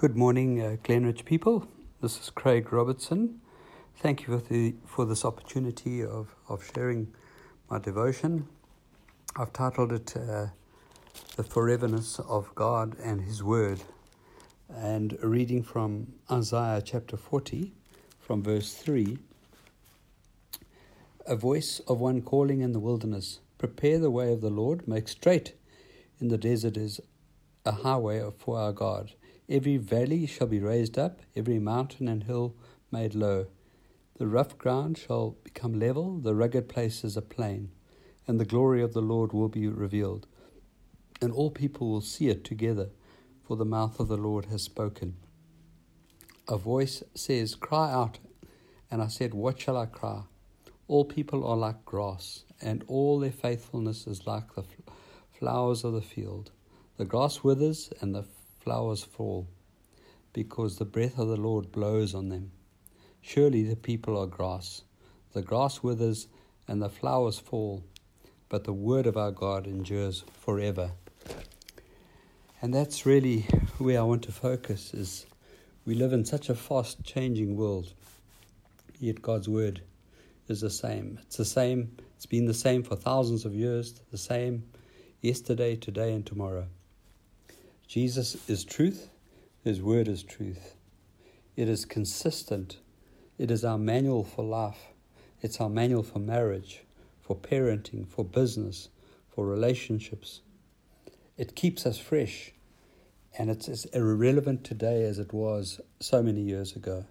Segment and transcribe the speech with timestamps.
[0.00, 1.68] Good morning, uh, Glenridge people.
[2.00, 3.42] This is Craig Robertson.
[3.96, 7.12] Thank you for, the, for this opportunity of, of sharing
[7.68, 8.48] my devotion.
[9.36, 10.46] I've titled it uh,
[11.36, 13.82] The Foreverness of God and His Word,
[14.74, 17.70] and a reading from Isaiah chapter 40,
[18.20, 19.18] from verse 3.
[21.26, 25.08] A voice of one calling in the wilderness, Prepare the way of the Lord, make
[25.08, 25.52] straight
[26.18, 27.02] in the desert is
[27.66, 29.12] a highway for our God.
[29.50, 32.54] Every valley shall be raised up, every mountain and hill
[32.92, 33.48] made low.
[34.16, 37.72] The rough ground shall become level, the rugged places a plain,
[38.28, 40.28] and the glory of the Lord will be revealed.
[41.20, 42.90] And all people will see it together,
[43.42, 45.16] for the mouth of the Lord has spoken.
[46.46, 48.20] A voice says, Cry out.
[48.88, 50.22] And I said, What shall I cry?
[50.86, 54.64] All people are like grass, and all their faithfulness is like the
[55.32, 56.52] flowers of the field.
[56.98, 58.26] The grass withers and the
[58.60, 59.48] flowers fall,
[60.32, 62.52] because the breath of the Lord blows on them.
[63.20, 64.82] Surely the people are grass.
[65.32, 66.28] The grass withers
[66.68, 67.82] and the flowers fall,
[68.48, 70.92] but the word of our God endures forever.
[72.62, 73.46] And that's really
[73.78, 75.26] where I want to focus is
[75.86, 77.94] we live in such a fast changing world.
[78.98, 79.80] Yet God's word
[80.48, 81.18] is the same.
[81.22, 81.96] It's the same.
[82.16, 84.64] It's been the same for thousands of years, the same
[85.22, 86.66] yesterday, today, and tomorrow.
[87.90, 89.10] Jesus is truth,
[89.64, 90.76] His word is truth.
[91.56, 92.78] It is consistent,
[93.36, 94.92] it is our manual for life,
[95.40, 96.84] it's our manual for marriage,
[97.20, 98.90] for parenting, for business,
[99.28, 100.40] for relationships.
[101.36, 102.52] It keeps us fresh,
[103.36, 107.06] and it's as irrelevant today as it was so many years ago.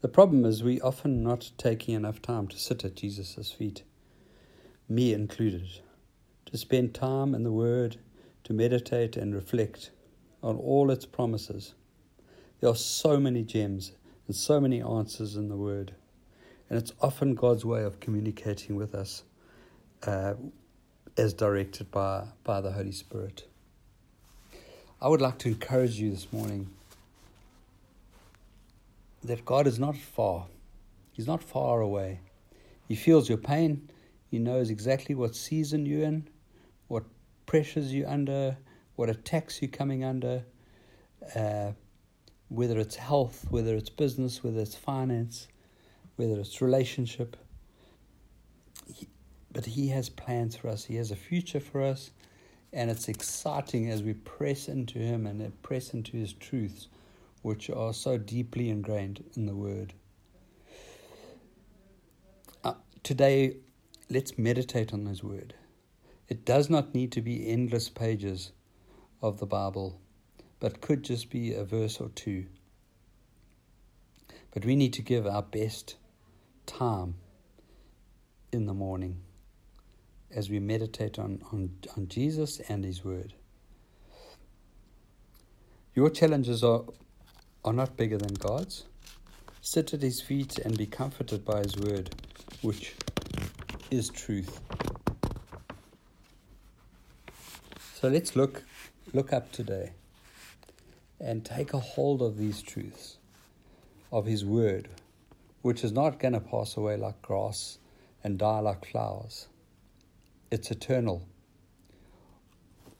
[0.00, 3.82] The problem is we often not taking enough time to sit at Jesus' feet,
[4.88, 5.80] me included,
[6.46, 7.98] to spend time in the Word
[8.46, 9.90] to meditate and reflect
[10.40, 11.74] on all its promises.
[12.60, 13.90] There are so many gems
[14.28, 15.96] and so many answers in the Word,
[16.70, 19.24] and it's often God's way of communicating with us
[20.04, 20.34] uh,
[21.16, 23.48] as directed by, by the Holy Spirit.
[25.02, 26.70] I would like to encourage you this morning
[29.24, 30.46] that God is not far.
[31.12, 32.20] He's not far away.
[32.86, 33.90] He feels your pain.
[34.30, 36.28] He knows exactly what season you're in,
[37.46, 38.56] pressures you under,
[38.96, 40.44] what attacks you're coming under,
[41.34, 41.72] uh,
[42.48, 45.48] whether it's health, whether it's business, whether it's finance,
[46.16, 47.36] whether it's relationship.
[49.52, 52.10] But He has plans for us, He has a future for us,
[52.72, 56.88] and it's exciting as we press into Him and press into His truths,
[57.42, 59.94] which are so deeply ingrained in the Word.
[62.64, 63.56] Uh, today,
[64.10, 65.54] let's meditate on His Word.
[66.28, 68.52] It does not need to be endless pages
[69.22, 70.00] of the Bible,
[70.58, 72.46] but could just be a verse or two.
[74.50, 75.96] But we need to give our best
[76.66, 77.14] time
[78.52, 79.20] in the morning
[80.34, 83.34] as we meditate on, on, on Jesus and His Word.
[85.94, 86.84] Your challenges are,
[87.64, 88.84] are not bigger than God's.
[89.60, 92.14] Sit at His feet and be comforted by His Word,
[92.62, 92.94] which
[93.90, 94.60] is truth.
[98.06, 98.62] So let's look
[99.12, 99.90] look up today
[101.18, 103.16] and take a hold of these truths
[104.12, 104.88] of his word,
[105.62, 107.78] which is not going to pass away like grass
[108.22, 109.48] and die like flowers.
[110.52, 111.26] It's eternal.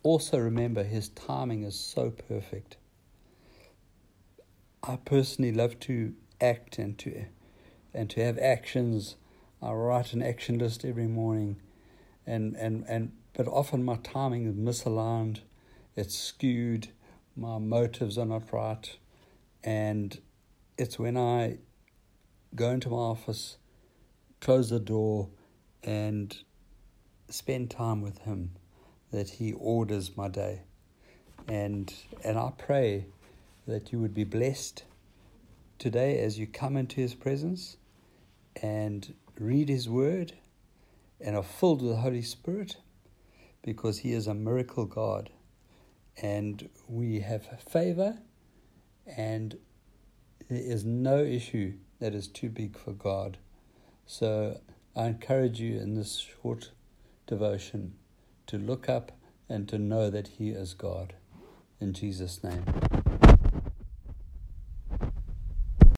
[0.02, 2.76] Also remember his timing is so perfect.
[4.82, 7.26] I personally love to act and to
[7.94, 9.14] and to have actions.
[9.62, 11.60] I write an action list every morning
[12.26, 15.40] and, and, and but often my timing is misaligned,
[15.94, 16.88] it's skewed,
[17.36, 18.96] my motives are not right,
[19.62, 20.18] and
[20.78, 21.58] it's when I
[22.54, 23.58] go into my office,
[24.40, 25.28] close the door,
[25.84, 26.34] and
[27.28, 28.52] spend time with Him
[29.12, 30.62] that He orders my day.
[31.46, 31.92] And,
[32.24, 33.04] and I pray
[33.68, 34.84] that you would be blessed
[35.78, 37.76] today as you come into His presence
[38.62, 40.32] and read His Word
[41.20, 42.78] and are filled with the Holy Spirit
[43.66, 45.28] because He is a miracle God.
[46.22, 48.16] And we have favor,
[49.06, 49.58] and
[50.48, 53.36] there is no issue that is too big for God.
[54.06, 54.60] So
[54.96, 56.70] I encourage you in this short
[57.26, 57.96] devotion
[58.46, 59.12] to look up
[59.48, 61.12] and to know that He is God.
[61.80, 62.64] In Jesus' name.